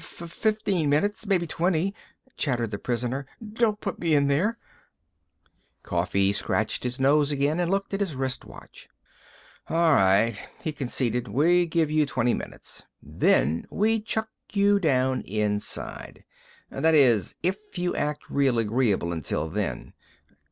[0.00, 1.92] "Fur fifteen minutes, maybe twenty,"
[2.36, 3.26] chattered the prisoner.
[3.44, 4.56] "Don't put me in there!"
[5.82, 8.86] Coffee scratched his nose again and looked at his wrist watch.
[9.68, 12.84] "A'right," he conceded, "we give you twenty minutes.
[13.02, 16.22] Then we chuck you down inside.
[16.70, 19.94] That is, if you act real agreeable until then.